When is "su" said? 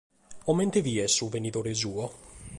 1.17-1.29